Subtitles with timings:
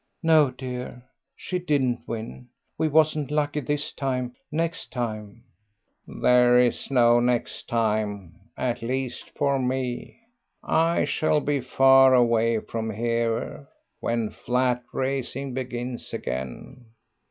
[0.23, 1.03] "No, dear,
[1.35, 2.49] she didn't win.
[2.75, 5.43] We wasn't lucky this time: next time"
[6.23, 10.17] "There is no next time, at least for me.
[10.63, 13.67] I shall be far away from here
[13.99, 16.85] when flat racing begins again.